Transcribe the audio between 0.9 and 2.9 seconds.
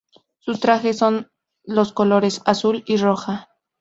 son los colores azul